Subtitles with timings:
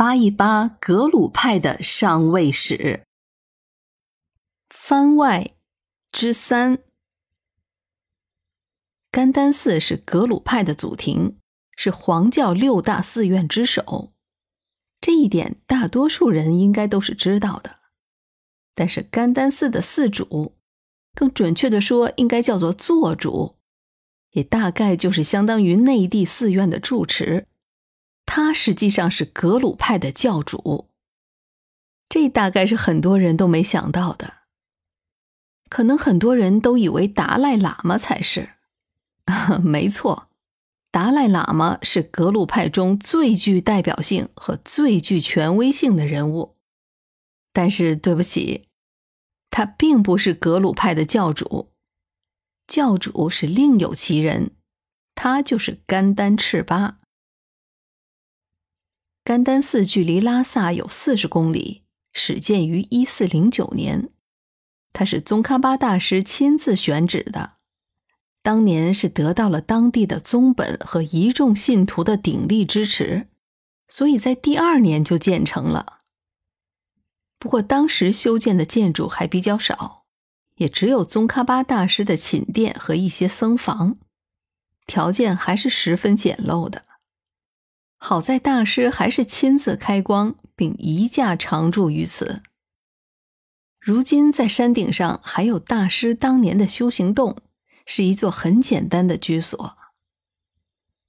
[0.00, 3.02] 扒一扒格鲁派的上位史。
[4.70, 5.50] 番外
[6.10, 6.78] 之三，
[9.10, 11.36] 甘丹寺是格鲁派的祖庭，
[11.76, 14.14] 是黄教六大寺院之首。
[15.02, 17.80] 这一点大多数人应该都是知道的。
[18.74, 20.54] 但是甘丹寺的寺主，
[21.14, 23.56] 更准确的说，应该叫做座主，
[24.30, 27.46] 也大概就是相当于内地寺院的住持。
[28.32, 30.88] 他实际上是格鲁派的教主，
[32.08, 34.44] 这大概是很多人都没想到的。
[35.68, 38.50] 可能很多人都以为达赖喇嘛才是，
[39.64, 40.28] 没错，
[40.92, 46.54] 达赖喇嘛是格鲁派中最具代表性和最具权威性的人物。
[47.52, 48.68] 但是对不起，
[49.50, 51.72] 他并不是格鲁派的教主，
[52.68, 54.52] 教主是另有其人，
[55.16, 56.99] 他就是甘丹赤巴。
[59.30, 64.08] 甘丹寺距离拉萨有四十公里，始建于一四零九年。
[64.92, 67.52] 它是宗喀巴大师亲自选址的，
[68.42, 73.28] 当年是得到了当地的宗本和一众信徒的鼎力支持，
[73.86, 76.00] 所以在第二年就建成了。
[77.38, 80.06] 不过当时修建的建筑还比较少，
[80.56, 83.96] 也只有宗喀巴大师的寝殿和一些僧房，
[84.88, 86.86] 条件还是十分简陋的。
[88.02, 92.42] 好在大师还是亲自开光，并移驾常住于此。
[93.78, 97.36] 如今在山顶上还有大师当年的修行洞，
[97.84, 99.76] 是一座很简单的居所。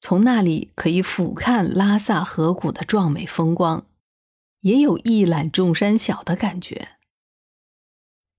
[0.00, 3.86] 从那里可以俯瞰拉萨河谷的壮美风光，
[4.62, 6.96] 也有一览众山小的感觉。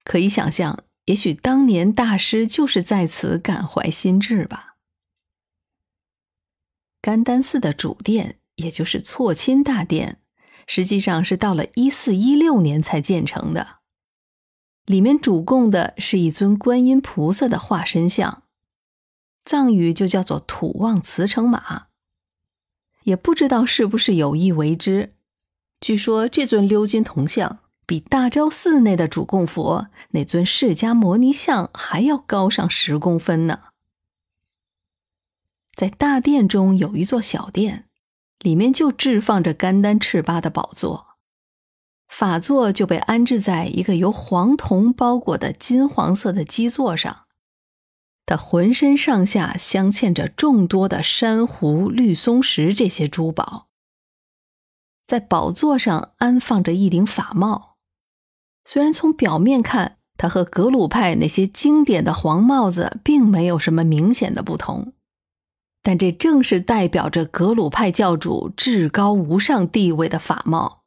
[0.04, 4.73] 可以想象，也许当年大师就是在此感怀心志吧。
[7.04, 10.20] 甘丹寺的主殿，也就是错亲大殿，
[10.66, 13.80] 实际上是到了一四一六年才建成的。
[14.86, 18.44] 里面主供的是一尊观音菩萨的化身像，
[19.44, 21.88] 藏语就叫做土旺慈城马。
[23.04, 25.14] 也不知道是不是有意为之。
[25.82, 33.60] 据说这尊鎏金铜像比大昭寺内的主供佛那尊释迦摩尼像还要高上十公分呢。
[35.76, 37.90] 在大殿中有一座小殿，
[38.40, 41.18] 里面就置放着甘丹赤巴的宝座，
[42.08, 47.26] 法座就被安置在一个由黄铜包裹的金黄色的基座上，
[48.26, 53.68] 它浑身上下镶嵌着众多的珊瑚、绿松石这些珠宝，
[55.08, 57.78] 在宝座上安放着一顶法帽，
[58.64, 64.94] 虽然从表面看，它和格鲁派那些经典的黄帽子并没有什么明显的不同。
[65.84, 70.84] 但这正是代表着格鲁派教主至高无上地位的法帽。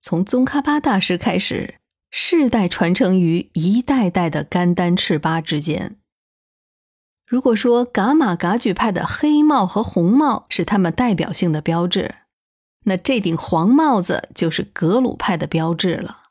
[0.00, 1.74] 从宗喀巴大师开始，
[2.10, 5.98] 世代传承于一代代的甘丹赤巴之间。
[7.26, 12.14] 如果说噶玛噶举派的黑帽和红帽是他们代表性的标志，
[12.84, 16.30] 那这顶黄帽子就是格鲁派的标志了。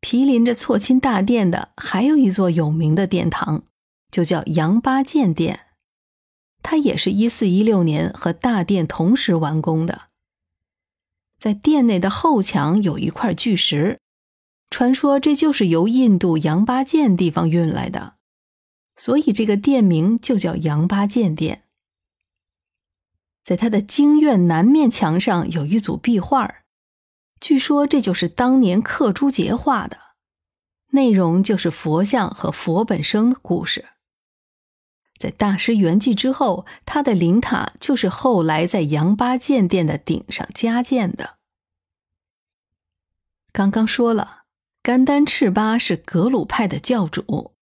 [0.00, 3.62] 毗邻着错亲大殿的还有一座有名的殿堂。
[4.10, 5.66] 就叫杨八建殿，
[6.62, 10.08] 它也是一四一六年和大殿同时完工的。
[11.38, 14.00] 在殿内的后墙有一块巨石，
[14.70, 18.16] 传说这就是由印度杨八建地方运来的，
[18.96, 21.62] 所以这个殿名就叫杨八建殿。
[23.44, 26.56] 在它的经院南面墙上有一组壁画，
[27.40, 29.96] 据说这就是当年克珠杰画的，
[30.90, 33.86] 内容就是佛像和佛本生的故事。
[35.18, 41.38] 在大师圆寂之后，他的灵塔就是后来在杨八建殿的顶上加建的。
[43.52, 44.42] 刚刚说了，
[44.82, 47.52] 甘丹赤巴是格鲁派的教主，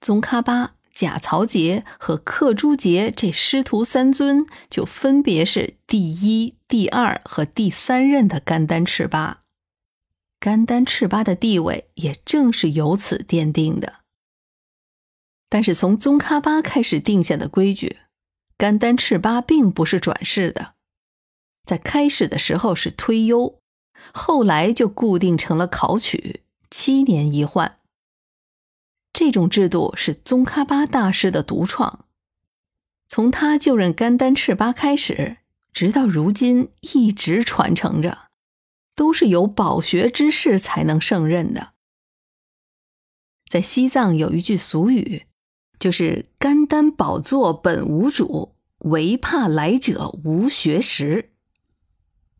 [0.00, 9.40] 宗喀巴、贾曹杰和克珠杰这师徒三尊就分别是第一、第二和第三任的甘丹赤巴，
[10.40, 13.97] 甘丹赤巴的地位也正是由此奠定的。
[15.50, 17.96] 但是从宗喀巴开始定下的规矩，
[18.58, 20.74] 甘丹赤巴并不是转世的，
[21.64, 23.58] 在开始的时候是推优，
[24.12, 27.78] 后来就固定成了考取，七年一换。
[29.12, 32.04] 这种制度是宗喀巴大师的独创，
[33.08, 35.38] 从他就任甘丹赤巴开始，
[35.72, 38.28] 直到如今一直传承着，
[38.94, 41.72] 都是有饱学之士才能胜任的。
[43.48, 45.24] 在西藏有一句俗语。
[45.78, 51.30] 就是甘丹宝座本无主，唯怕来者无学识。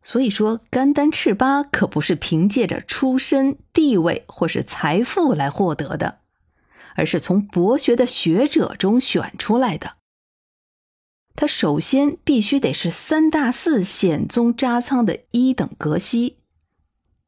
[0.01, 6.19] 所以说，甘丹赤巴可不是凭借着出身、地位或是财富来获得的，
[6.95, 9.97] 而是从博学的学者中选出来的。
[11.35, 16.37] 他首先必须得是三大寺显宗扎仓的一等格西，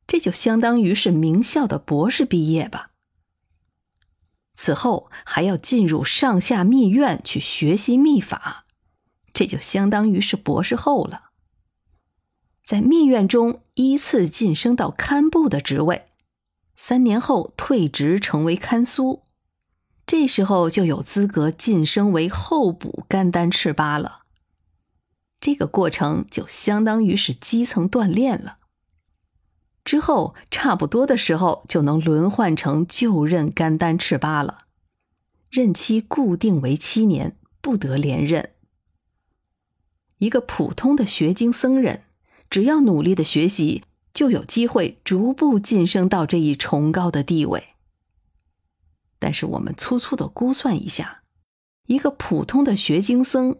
[0.08, 2.91] 这就相当于是名校的博士毕业吧。
[4.64, 8.66] 此后还要进入上下密院去学习秘法，
[9.34, 11.32] 这就相当于是博士后了。
[12.64, 16.10] 在密院中依次晋升到堪布的职位，
[16.76, 19.24] 三年后退职成为堪苏，
[20.06, 24.22] 这时候就有资格晋升为候补甘丹赤巴了。
[25.40, 28.60] 这个过程就相当于是基层锻炼了。
[29.84, 34.66] 之后差不多的时候就能轮换成就任甘丹赤巴了，
[35.50, 38.52] 任期固定为七年，不得连任。
[40.20, 42.04] 一个普通的学经僧人。
[42.50, 47.70] 只要努力的学习，就有机会逐步晋升到这一崇高的地位。
[49.20, 51.22] 但是我们粗粗的估算一下，
[51.88, 53.56] 一个普通的学经僧，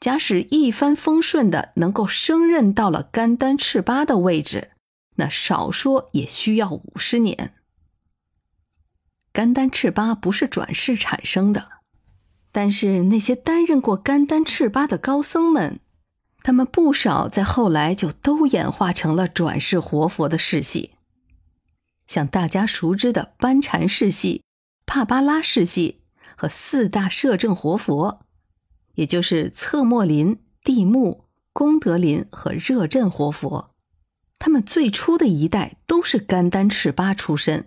[0.00, 4.72] 假使一帆风顺的能够升任到了甘丹赤巴的位置，
[5.16, 7.54] 那少说也需要五十年。
[9.32, 11.68] 甘丹赤巴不是转世产生的，
[12.52, 15.80] 但是那些担任过甘丹赤巴的高僧们。
[16.42, 20.90] 他们不少在后来就都演化成了转世活佛的世系，
[22.06, 24.42] 像大家熟知的班禅世系、
[24.84, 26.02] 帕巴拉世系
[26.36, 28.20] 和四大摄政活佛，
[28.96, 31.24] 也就是策莫林、地木、
[31.54, 33.73] 功德林和热振活佛。
[34.44, 37.64] 他们最初的一代都是甘丹赤巴出身，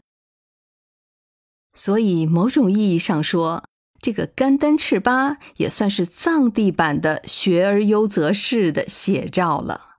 [1.74, 3.64] 所以某种意义上说。
[4.00, 9.97] 这个甘丹赤巴也算是藏地版的学而优则仕的写照了。